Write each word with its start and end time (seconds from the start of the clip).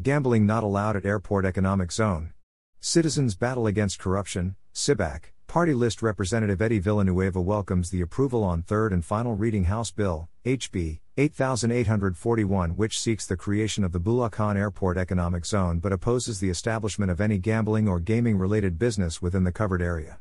Gambling 0.00 0.46
not 0.46 0.62
allowed 0.62 0.94
at 0.94 1.04
Airport 1.04 1.44
Economic 1.44 1.90
Zone. 1.90 2.32
Citizens 2.78 3.34
Battle 3.34 3.66
Against 3.66 3.98
Corruption, 3.98 4.54
CIBAC. 4.72 5.32
Party 5.48 5.74
List 5.74 6.02
Representative 6.02 6.62
Eddie 6.62 6.78
Villanueva 6.78 7.40
welcomes 7.40 7.90
the 7.90 8.00
approval 8.00 8.44
on 8.44 8.62
third 8.62 8.92
and 8.92 9.04
final 9.04 9.34
reading 9.34 9.64
House 9.64 9.90
Bill, 9.90 10.28
HB 10.44 11.00
8841, 11.16 12.76
which 12.76 13.00
seeks 13.00 13.26
the 13.26 13.36
creation 13.36 13.82
of 13.82 13.90
the 13.90 13.98
Bulacan 13.98 14.56
Airport 14.56 14.96
Economic 14.96 15.44
Zone 15.44 15.80
but 15.80 15.92
opposes 15.92 16.38
the 16.38 16.50
establishment 16.50 17.10
of 17.10 17.20
any 17.20 17.38
gambling 17.38 17.88
or 17.88 17.98
gaming 17.98 18.38
related 18.38 18.78
business 18.78 19.20
within 19.20 19.42
the 19.42 19.50
covered 19.50 19.82
area. 19.82 20.20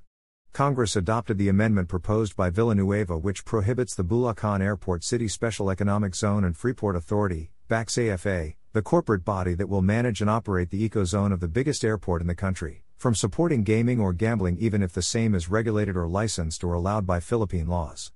Congress 0.53 0.95
adopted 0.95 1.37
the 1.37 1.49
amendment 1.49 1.87
proposed 1.87 2.35
by 2.35 2.49
Villanueva 2.49 3.15
which 3.15 3.45
prohibits 3.45 3.93
the 3.93 4.03
Bulacan 4.03 4.59
Airport 4.59 5.03
City 5.03 5.27
Special 5.27 5.69
Economic 5.69 6.15
Zone 6.15 6.43
and 6.43 6.57
Freeport 6.57 6.95
Authority, 6.95 7.51
BACS-AFA, 7.69 8.56
the 8.77 8.83
corporate 8.83 9.25
body 9.25 9.55
that 9.55 9.67
will 9.67 9.81
manage 9.81 10.21
and 10.21 10.29
operate 10.29 10.69
the 10.69 10.87
ecozone 10.87 11.33
of 11.33 11.39
the 11.39 11.47
biggest 11.47 11.83
airport 11.83 12.21
in 12.21 12.27
the 12.27 12.35
country, 12.35 12.83
from 12.95 13.15
supporting 13.15 13.63
gaming 13.63 13.99
or 13.99 14.13
gambling 14.13 14.55
even 14.59 14.83
if 14.83 14.93
the 14.93 15.01
same 15.01 15.33
is 15.33 15.49
regulated 15.49 15.97
or 15.97 16.07
licensed 16.07 16.63
or 16.63 16.75
allowed 16.75 17.07
by 17.07 17.19
Philippine 17.19 17.65
laws. 17.65 18.11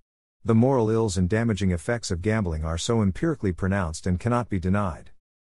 The 0.45 0.54
moral 0.54 0.92
ills 0.92 1.17
and 1.17 1.28
damaging 1.28 1.72
effects 1.72 2.12
of 2.12 2.22
gambling 2.22 2.64
are 2.64 2.78
so 2.78 3.02
empirically 3.02 3.52
pronounced 3.52 4.06
and 4.06 4.20
cannot 4.20 4.50
be 4.50 4.59
denied. 4.59 5.09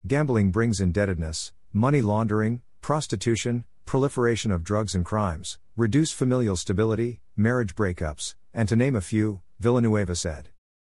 Gambling 0.07 0.51
brings 0.51 0.81
indebtedness, 0.81 1.53
money 1.71 2.01
laundering, 2.01 2.63
prostitution, 2.81 3.65
proliferation 3.85 4.51
of 4.51 4.65
drugs 4.65 4.95
and 4.95 5.05
crimes, 5.05 5.59
reduced 5.77 6.15
familial 6.15 6.57
stability, 6.57 7.21
marriage 7.37 7.75
breakups, 7.75 8.37
and 8.55 8.71
to 8.71 8.75
name 8.75 8.97
a 8.97 9.03
few, 9.03 9.43
Villanueva 9.61 10.17
said. 10.17 10.49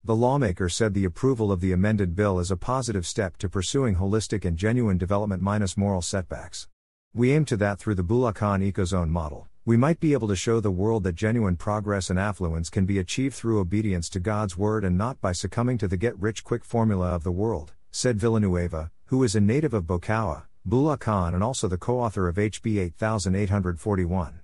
The 0.08 0.16
lawmaker 0.16 0.70
said 0.70 0.94
the 0.94 1.04
approval 1.04 1.52
of 1.52 1.60
the 1.60 1.72
amended 1.72 2.16
bill 2.16 2.38
is 2.38 2.50
a 2.50 2.56
positive 2.56 3.06
step 3.06 3.36
to 3.36 3.48
pursuing 3.50 3.96
holistic 3.96 4.46
and 4.46 4.56
genuine 4.56 4.96
development 4.96 5.42
minus 5.42 5.76
moral 5.76 6.00
setbacks. 6.00 6.66
We 7.12 7.32
aim 7.32 7.44
to 7.44 7.58
that 7.58 7.78
through 7.78 7.96
the 7.96 8.02
Bulacan 8.02 8.62
Ecozone 8.62 9.10
model. 9.10 9.48
We 9.66 9.76
might 9.76 10.00
be 10.00 10.14
able 10.14 10.28
to 10.28 10.34
show 10.34 10.60
the 10.60 10.70
world 10.70 11.02
that 11.02 11.14
genuine 11.14 11.56
progress 11.56 12.08
and 12.08 12.18
affluence 12.18 12.70
can 12.70 12.86
be 12.86 12.98
achieved 12.98 13.34
through 13.34 13.60
obedience 13.60 14.08
to 14.08 14.18
God's 14.18 14.56
word 14.56 14.82
and 14.82 14.96
not 14.96 15.20
by 15.20 15.32
succumbing 15.32 15.76
to 15.76 15.88
the 15.88 15.98
get 15.98 16.18
rich 16.18 16.42
quick 16.42 16.64
formula 16.64 17.08
of 17.08 17.22
the 17.22 17.30
world, 17.30 17.74
said 17.90 18.18
Villanueva, 18.18 18.90
who 19.08 19.22
is 19.22 19.36
a 19.36 19.42
native 19.42 19.74
of 19.74 19.86
Bocaue, 19.86 20.44
Bulacan 20.66 21.34
and 21.34 21.44
also 21.44 21.68
the 21.68 21.76
co 21.76 22.00
author 22.00 22.28
of 22.28 22.36
HB 22.36 22.78
8841. 22.78 24.40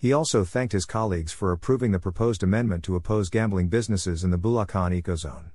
He 0.00 0.14
also 0.14 0.44
thanked 0.44 0.72
his 0.72 0.86
colleagues 0.86 1.30
for 1.30 1.52
approving 1.52 1.92
the 1.92 1.98
proposed 1.98 2.42
amendment 2.42 2.82
to 2.84 2.96
oppose 2.96 3.28
gambling 3.28 3.68
businesses 3.68 4.24
in 4.24 4.30
the 4.30 4.38
Bulacan 4.38 4.98
ecozone. 4.98 5.50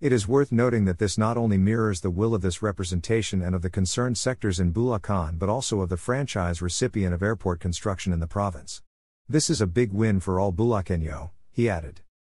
It 0.00 0.12
is 0.12 0.28
worth 0.28 0.52
noting 0.52 0.84
that 0.84 0.98
this 0.98 1.18
not 1.18 1.36
only 1.36 1.58
mirrors 1.58 2.00
the 2.00 2.08
will 2.08 2.32
of 2.32 2.40
this 2.40 2.62
representation 2.62 3.42
and 3.42 3.56
of 3.56 3.62
the 3.62 3.68
concerned 3.68 4.16
sectors 4.16 4.60
in 4.60 4.72
Bulacan 4.72 5.36
but 5.36 5.48
also 5.48 5.80
of 5.80 5.88
the 5.88 5.96
franchise 5.96 6.62
recipient 6.62 7.12
of 7.12 7.24
airport 7.24 7.58
construction 7.58 8.12
in 8.12 8.20
the 8.20 8.28
province. 8.28 8.82
This 9.28 9.50
is 9.50 9.60
a 9.60 9.66
big 9.66 9.92
win 9.92 10.20
for 10.20 10.38
all 10.38 10.52
Bulaqueño, 10.52 11.30
he 11.50 11.68
added. 11.68 12.02